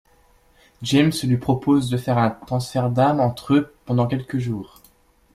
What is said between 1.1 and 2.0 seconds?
lui propose de